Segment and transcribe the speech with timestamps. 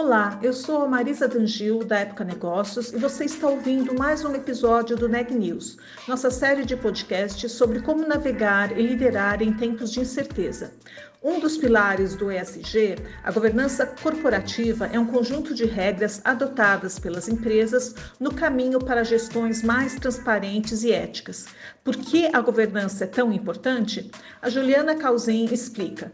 [0.00, 4.32] Olá, eu sou a Marisa Dangil, da Época Negócios, e você está ouvindo mais um
[4.32, 5.76] episódio do Neg News,
[6.06, 10.72] nossa série de podcasts sobre como navegar e liderar em tempos de incerteza.
[11.20, 17.28] Um dos pilares do ESG, a governança corporativa, é um conjunto de regras adotadas pelas
[17.28, 21.46] empresas no caminho para gestões mais transparentes e éticas.
[21.82, 24.12] Por que a governança é tão importante?
[24.40, 26.12] A Juliana Calzin explica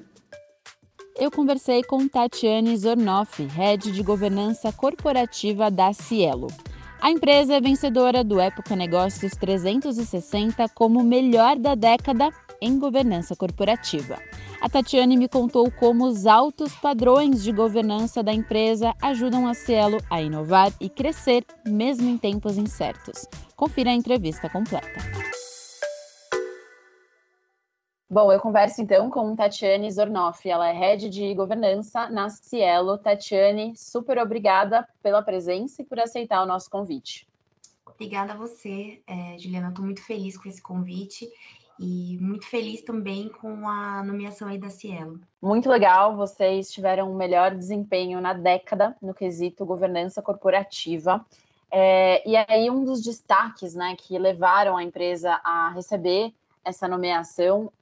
[1.18, 6.48] eu conversei com Tatiane Zornoff, head de governança corporativa da Cielo.
[7.00, 14.18] A empresa é vencedora do Época Negócios 360 como melhor da década em governança corporativa.
[14.60, 19.99] A Tatiane me contou como os altos padrões de governança da empresa ajudam a Cielo
[20.10, 23.26] a inovar e crescer mesmo em tempos incertos.
[23.54, 25.24] Confira a entrevista completa.
[28.15, 32.96] Bom, eu converso então com Tatiane Zornoff, ela é head de governança na Cielo.
[32.96, 37.26] Tatiane, super obrigada pela presença e por aceitar o nosso convite.
[37.84, 39.71] Obrigada a você, é, Juliana.
[39.71, 41.29] Estou muito feliz com esse convite
[41.76, 45.18] e muito feliz também com a nomeação aí da Cielo.
[45.43, 51.26] Muito legal, vocês tiveram o melhor desempenho na década no quesito governança corporativa.
[51.68, 56.32] É, e aí, um dos destaques né, que levaram a empresa a receber
[56.65, 57.73] essa nomeação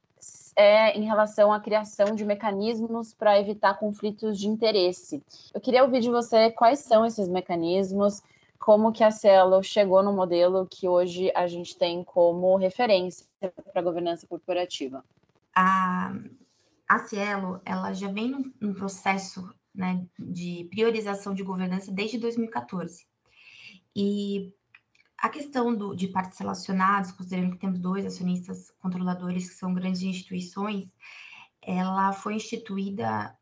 [0.57, 5.23] é em relação à criação de mecanismos para evitar conflitos de interesse.
[5.53, 8.23] Eu queria ouvir de você quais são esses mecanismos,
[8.59, 13.53] como que a Cielo chegou no modelo que hoje a gente tem como referência para
[13.75, 15.05] a governança corporativa.
[15.55, 16.15] A,
[16.89, 23.07] a Cielo, ela já vem num, num processo né, de priorização de governança desde 2014.
[23.97, 24.53] E
[25.23, 30.03] a questão do, de partes relacionadas, considerando que temos dois acionistas controladores que são grandes
[30.03, 30.89] instituições,
[31.63, 33.33] ela foi instituída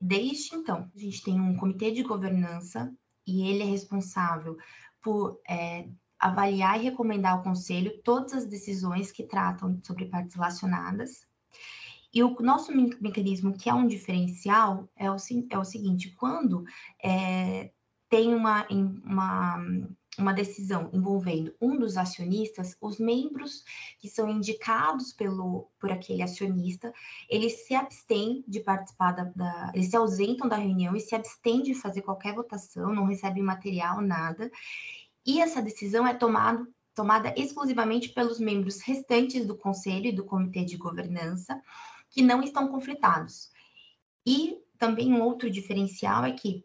[0.00, 0.88] desde então.
[0.94, 2.94] A gente tem um comitê de governança
[3.26, 4.56] e ele é responsável
[5.02, 5.88] por é,
[6.20, 11.26] avaliar e recomendar ao conselho todas as decisões que tratam sobre partes relacionadas.
[12.14, 15.16] E o nosso mecanismo, que é um diferencial, é o,
[15.50, 16.64] é o seguinte: quando
[17.02, 17.72] é,
[18.08, 18.64] tem uma,
[19.04, 19.58] uma
[20.18, 23.64] uma decisão envolvendo um dos acionistas, os membros
[23.98, 26.92] que são indicados pelo por aquele acionista,
[27.28, 31.62] eles se abstêm de participar da, da, eles se ausentam da reunião e se abstêm
[31.62, 34.50] de fazer qualquer votação, não recebem material, nada.
[35.26, 40.64] E essa decisão é tomada tomada exclusivamente pelos membros restantes do conselho e do comitê
[40.64, 41.60] de governança,
[42.08, 43.50] que não estão conflitados.
[44.24, 46.64] E também um outro diferencial é que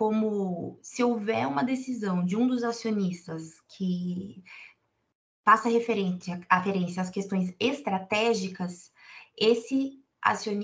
[0.00, 4.42] como se houver uma decisão de um dos acionistas que
[5.44, 8.90] faça referência, referência às questões estratégicas,
[9.36, 10.00] esse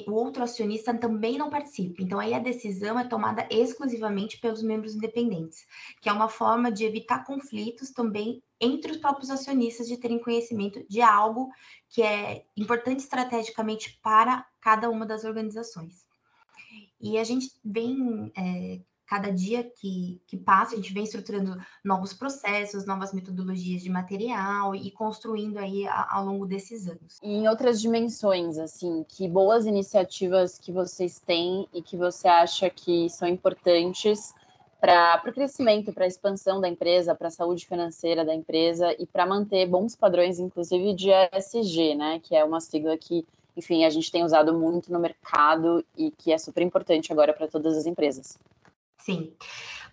[0.07, 2.03] o outro acionista também não participa.
[2.03, 5.67] Então, aí a decisão é tomada exclusivamente pelos membros independentes,
[6.01, 10.83] que é uma forma de evitar conflitos também entre os próprios acionistas de terem conhecimento
[10.89, 11.51] de algo
[11.91, 16.07] que é importante estrategicamente para cada uma das organizações.
[16.99, 22.13] E a gente vem é, cada dia que, que passa, a gente vem estruturando novos
[22.13, 27.19] processos, novas metodologias de material e construindo aí a, ao longo desses anos.
[27.23, 32.69] E em outras dimensões, assim, que boas iniciativas que vocês têm e que você acha
[32.69, 34.35] que são importantes
[34.81, 39.07] para o crescimento, para a expansão da empresa, para a saúde financeira da empresa e
[39.07, 42.21] para manter bons padrões, inclusive de ESG, né?
[42.23, 46.33] Que é uma sigla que, enfim, a gente tem usado muito no mercado e que
[46.33, 48.39] é super importante agora para todas as empresas.
[49.07, 49.33] Sim.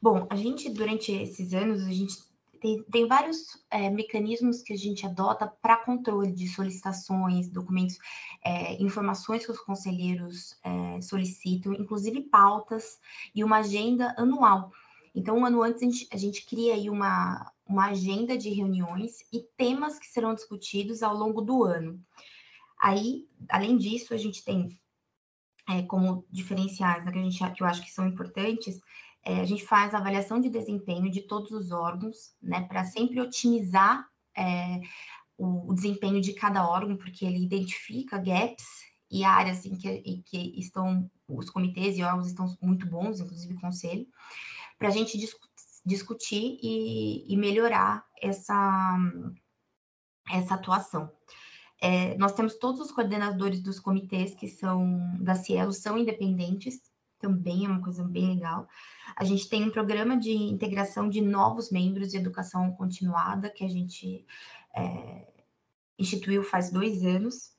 [0.01, 2.15] Bom, a gente, durante esses anos, a gente
[2.60, 8.00] tem, tem vários é, mecanismos que a gente adota para controle de solicitações, documentos,
[8.44, 13.00] é, informações que os conselheiros é, solicitam, inclusive pautas
[13.36, 14.71] e uma agenda anual.
[15.13, 19.19] Então, um ano antes, a gente, a gente cria aí uma, uma agenda de reuniões
[19.31, 22.04] e temas que serão discutidos ao longo do ano.
[22.81, 24.75] Aí, além disso, a gente tem
[25.69, 28.80] é, como diferenciais né, que, a gente, que eu acho que são importantes,
[29.25, 34.05] é, a gente faz avaliação de desempenho de todos os órgãos, né, para sempre otimizar
[34.35, 34.81] é,
[35.37, 38.65] o, o, desempenho de cada órgão, porque ele identifica gaps
[39.09, 43.53] e áreas em que, em que estão os comitês e órgãos estão muito bons, inclusive
[43.53, 44.05] o conselho,
[44.77, 45.47] para a gente discu
[45.85, 48.97] discutir e, e melhorar essa,
[50.31, 51.11] essa atuação.
[51.81, 56.79] É, nós temos todos os coordenadores dos comitês que são da Cielo, são independentes,
[57.23, 58.67] também é uma coisa bem legal.
[59.15, 63.69] A gente tem um programa de integração de novos membros de educação continuada, que a
[63.69, 64.25] gente
[64.75, 65.31] é,
[65.97, 67.53] instituiu faz dois anos.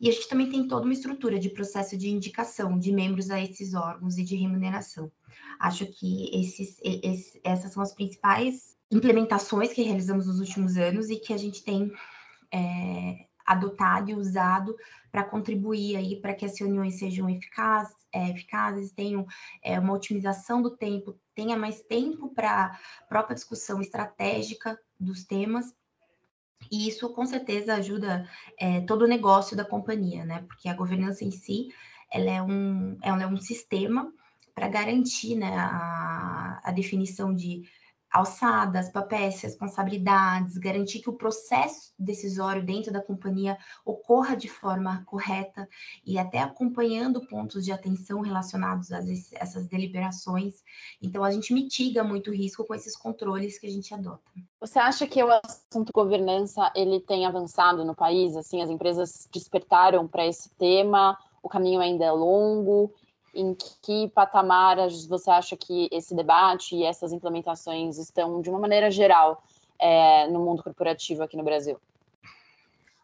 [0.00, 3.40] E a gente também tem toda uma estrutura de processo de indicação de membros a
[3.40, 5.10] esses órgãos e de remuneração.
[5.58, 11.16] Acho que esses, esses, essas são as principais implementações que realizamos nos últimos anos e
[11.16, 11.90] que a gente tem
[12.52, 14.76] é, adotado e usado
[15.10, 19.26] para contribuir aí para que as reuniões sejam eficazes, é, eficazes tenham
[19.62, 25.74] é, uma otimização do tempo, tenha mais tempo para a própria discussão estratégica dos temas
[26.70, 30.44] e isso com certeza ajuda é, todo o negócio da companhia, né?
[30.48, 31.68] Porque a governança em si
[32.10, 34.12] ela é um, ela é um sistema
[34.54, 37.68] para garantir né, a, a definição de
[38.14, 45.68] alçadas, papéis, responsabilidades, garantir que o processo decisório dentro da companhia ocorra de forma correta
[46.06, 49.00] e até acompanhando pontos de atenção relacionados a
[49.34, 50.62] essas deliberações.
[51.02, 54.30] Então, a gente mitiga muito o risco com esses controles que a gente adota.
[54.60, 58.36] Você acha que o assunto governança ele tem avançado no país?
[58.36, 61.18] Assim, as empresas despertaram para esse tema?
[61.42, 62.94] O caminho ainda é longo?
[63.34, 64.76] Em que patamar
[65.08, 69.42] você acha que esse debate e essas implementações estão, de uma maneira geral,
[69.78, 71.78] é, no mundo corporativo aqui no Brasil?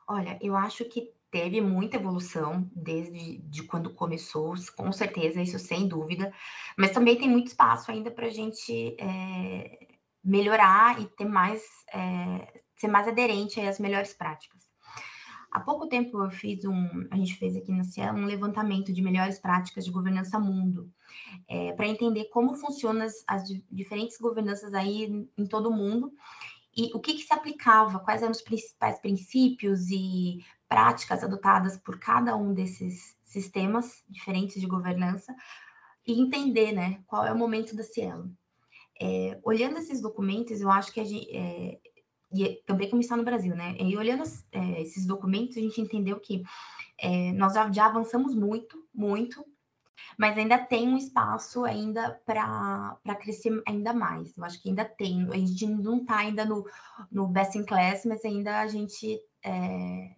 [0.09, 5.87] Olha, eu acho que teve muita evolução desde de quando começou, com certeza, isso sem
[5.87, 6.33] dúvida,
[6.77, 9.89] mas também tem muito espaço ainda para a gente é,
[10.25, 11.63] melhorar e ter mais,
[11.93, 14.60] é, ser mais aderente às melhores práticas.
[15.51, 19.03] Há pouco tempo eu fiz um, a gente fez aqui na Cielo um levantamento de
[19.03, 20.89] melhores práticas de governança mundo,
[21.49, 26.13] é, para entender como funcionam as, as, diferentes governanças aí em todo o mundo
[26.77, 31.99] e o que, que se aplicava, quais eram os principais princípios e práticas adotadas por
[31.99, 35.35] cada um desses sistemas diferentes de governança
[36.07, 38.31] e entender, né, qual é o momento da Cielo.
[39.03, 41.81] É, olhando esses documentos, eu acho que gente, é,
[42.33, 43.77] e é também como está no Brasil, né?
[43.79, 44.23] E olhando
[44.53, 46.43] é, esses documentos, a gente entendeu que
[46.99, 49.45] é, nós já, já, avançamos muito, muito,
[50.17, 54.37] mas ainda tem um espaço ainda para crescer ainda mais.
[54.37, 55.27] Eu acho que ainda tem.
[55.31, 56.65] A gente não está ainda no,
[57.11, 60.15] no best in class, mas ainda a gente é,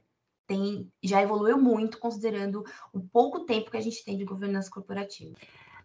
[0.47, 5.35] tem, já evoluiu muito, considerando o pouco tempo que a gente tem de governança corporativa.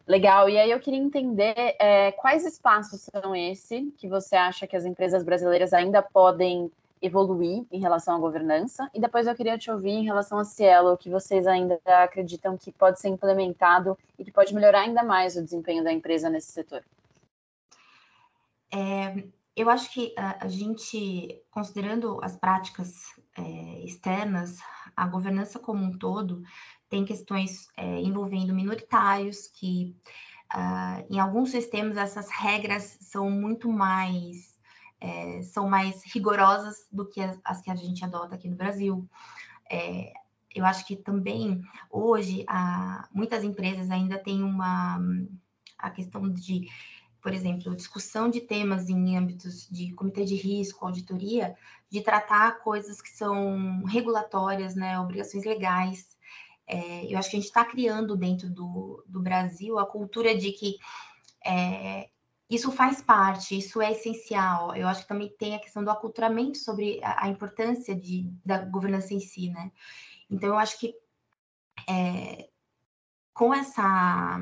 [0.08, 4.76] Legal, e aí eu queria entender é, quais espaços são esse que você acha que
[4.76, 6.72] as empresas brasileiras ainda podem
[7.02, 10.98] evoluir em relação à governança, e depois eu queria te ouvir em relação a Cielo,
[10.98, 15.44] que vocês ainda acreditam que pode ser implementado e que pode melhorar ainda mais o
[15.44, 16.84] desempenho da empresa nesse setor.
[18.74, 19.24] É,
[19.56, 22.94] eu acho que a, a, gente, considerando as práticas
[23.38, 24.60] é, externas,
[24.96, 26.42] a governança como um todo,
[26.90, 29.96] tem questões é, envolvendo minoritários, que
[30.54, 34.58] uh, em alguns sistemas essas regras são muito mais
[35.00, 39.08] é, são mais rigorosas do que as, as, que a gente adota aqui no Brasil.
[39.70, 40.12] É,
[40.56, 41.62] eu acho que também
[41.92, 45.00] hoje a, muitas empresas ainda têm uma
[45.78, 46.68] a questão de,
[47.22, 51.56] por exemplo, discussão de temas em âmbitos de comitê de risco, auditoria,
[51.92, 56.17] de tratar coisas que são regulatórias, né, obrigações legais
[56.68, 60.52] é, eu acho que a gente está criando dentro do, do Brasil a cultura de
[60.52, 60.76] que
[61.46, 62.10] é,
[62.50, 64.76] isso faz parte, isso é essencial.
[64.76, 68.60] Eu acho que também tem a questão do aculturamento sobre a, a importância de, da
[68.66, 69.72] governança em si, né?
[70.30, 70.94] Então, eu acho que
[71.90, 72.50] é,
[73.34, 74.40] com essa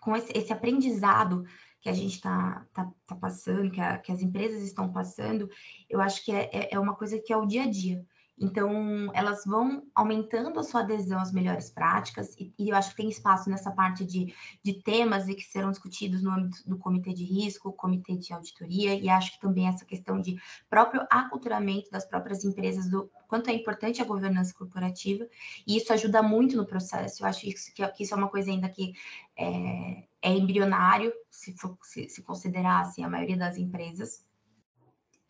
[0.00, 1.44] com esse, esse, aprendizado
[1.80, 5.48] que a gente está tá, tá passando, que, a, que, as empresas estão passando,
[5.90, 8.02] eu acho que é, é, é uma coisa que é o dia a dia.
[8.40, 12.96] Então, elas vão aumentando a sua adesão às melhores práticas, e, e, eu acho que
[12.96, 17.12] tem espaço nessa parte de, de temas e que serão discutidos no âmbito do comitê
[17.12, 20.36] de risco, comitê de auditoria, e acho que também essa questão de
[20.70, 25.28] próprio aculturamento das próprias empresas, do quanto é importante a governança corporativa,
[25.66, 27.22] e isso ajuda muito no processo.
[27.22, 28.94] Eu acho que, que, que isso é uma coisa ainda que
[29.36, 34.29] é, é embrionário, se, for, se, se considerar assim, a maioria das empresas.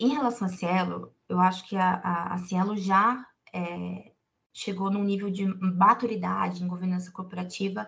[0.00, 4.14] Em relação a Cielo, eu acho que a, a, a Cielo já é,
[4.50, 7.86] chegou num nível de maturidade em governança corporativa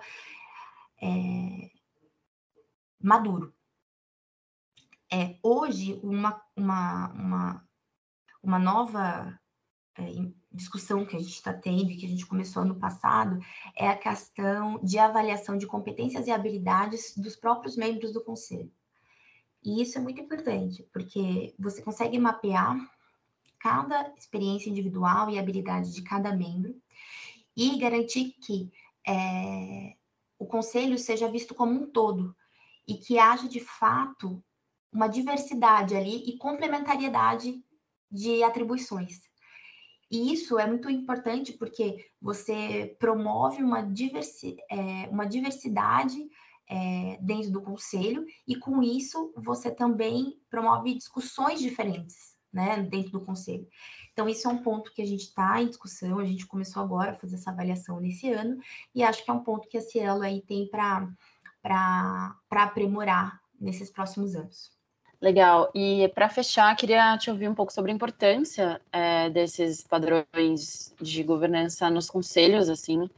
[1.00, 1.70] é,
[3.00, 3.54] maduro.
[5.10, 7.68] É, hoje, uma, uma, uma,
[8.42, 9.40] uma nova
[9.96, 10.04] é,
[10.52, 13.38] discussão que a gente está tendo que a gente começou ano passado
[13.74, 18.70] é a questão de avaliação de competências e habilidades dos próprios membros do conselho.
[19.64, 22.76] E isso é muito importante, porque você consegue mapear
[23.58, 26.74] cada experiência individual e habilidade de cada membro
[27.56, 28.72] e garantir que
[29.06, 29.94] é,
[30.38, 32.34] o conselho seja visto como um todo
[32.88, 34.42] e que haja de fato
[34.92, 37.62] uma diversidade ali e complementariedade
[38.10, 39.22] de atribuições.
[40.10, 46.28] E isso é muito importante porque você promove uma, diversi é, uma diversidade
[46.68, 53.20] é, dentro do conselho e com isso você também promove discussões diferentes né, dentro do
[53.20, 53.66] conselho.
[54.12, 57.12] Então, isso é um ponto que a gente está em discussão, a gente começou agora
[57.12, 58.60] a fazer essa avaliação nesse ano,
[58.94, 61.08] e acho que é um ponto que a Cielo aí tem para
[62.50, 64.70] aprimorar nesses próximos anos.
[65.20, 65.70] Legal.
[65.72, 71.22] E para fechar, queria te ouvir um pouco sobre a importância é, desses padrões de
[71.22, 73.08] governança nos conselhos, assim,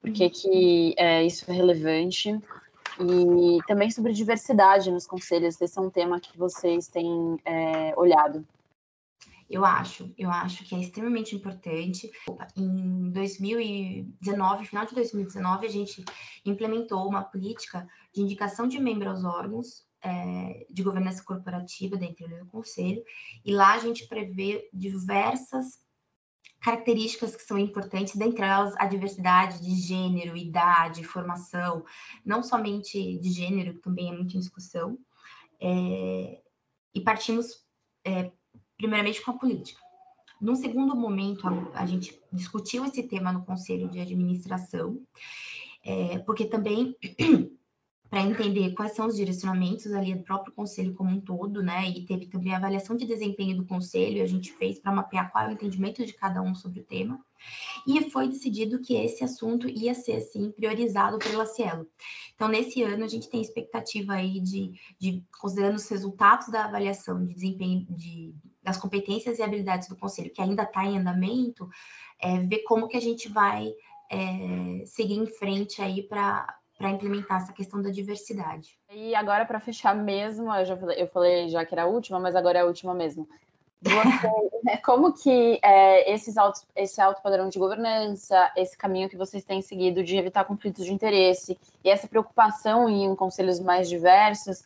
[0.00, 2.40] por que, que é, isso é relevante
[3.02, 5.60] e também sobre diversidade nos conselhos.
[5.60, 8.46] Esse é um tema que vocês têm é, olhado.
[9.50, 12.10] Eu acho, eu acho que é extremamente importante.
[12.56, 16.02] Em 2019, final de 2019, a gente
[16.44, 22.46] implementou uma política de indicação de membro aos órgãos é, de governança corporativa dentro do
[22.46, 23.04] conselho,
[23.44, 25.80] e lá a gente prevê diversas
[26.62, 31.84] características que são importantes, dentre elas a diversidade de gênero, idade, formação,
[32.24, 34.96] não somente de gênero, que também é muito em discussão,
[35.60, 36.40] é,
[36.94, 37.66] e partimos
[38.04, 38.30] é,
[38.76, 39.80] primeiramente com a política.
[40.40, 45.00] Num segundo momento, a, a, gente discutiu esse tema no Conselho de Administração,
[45.84, 46.96] é, porque também
[48.12, 51.88] para entender quais são os direcionamentos ali do próprio conselho como um todo, né?
[51.88, 55.44] E teve também a avaliação de desempenho do conselho, a gente fez para mapear qual
[55.44, 57.18] é o entendimento de cada um sobre o tema.
[57.86, 61.88] E foi decidido que esse assunto ia ser, sim, priorizado pela Cielo.
[62.34, 67.24] Então, nesse ano, a gente tem expectativa aí de, de considerando os resultados da avaliação
[67.24, 71.66] de desempenho de, das competências e habilidades do conselho, que ainda está em andamento,
[72.20, 73.72] é, ver como que a gente vai
[74.10, 78.76] é, seguir em frente aí para para implementar essa questão da diversidade.
[78.90, 82.18] E agora, para fechar mesmo, eu já falei, eu falei já que era a última,
[82.18, 83.28] mas agora é a última mesmo.
[83.80, 89.44] Você, como que é, esses altos, esse alto padrão de governança, esse caminho que vocês
[89.44, 94.64] têm seguido de evitar conflitos de interesse e essa preocupação em conselhos mais diversos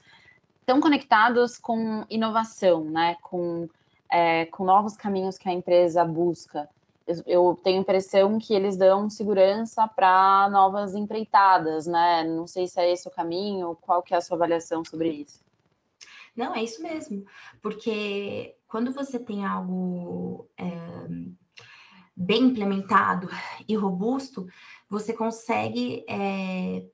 [0.58, 3.18] estão conectados com inovação, né?
[3.22, 3.68] Com,
[4.10, 6.66] é, com novos caminhos que a empresa busca
[7.26, 12.24] eu tenho a impressão que eles dão segurança para novas empreitadas, né?
[12.24, 15.44] Não sei se é esse o caminho, qual que é a sua avaliação sobre isso?
[16.34, 17.24] Não, é isso mesmo,
[17.62, 20.66] porque quando você tem algo é,
[22.14, 23.28] bem implementado
[23.66, 24.46] e robusto,
[24.88, 26.84] você consegue é,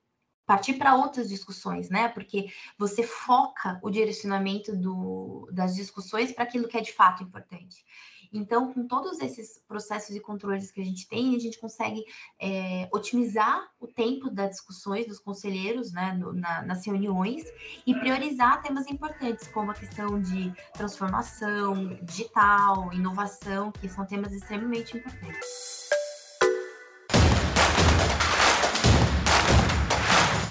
[0.46, 2.08] partir para outras discussões, né?
[2.08, 7.84] Porque você foca o direcionamento do, das discussões para aquilo que é de fato importante.
[8.32, 12.02] Então, com todos esses processos e controles que a gente tem, a gente consegue
[12.40, 17.44] é, otimizar o tempo das discussões dos conselheiros né, no, na, nas reuniões
[17.86, 24.96] e priorizar temas importantes, como a questão de transformação digital, inovação, que são temas extremamente
[24.96, 25.90] importantes.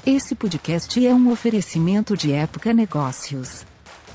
[0.06, 3.66] Esse podcast é um oferecimento de Época Negócios.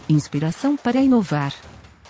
[0.09, 1.53] Inspiração para inovar.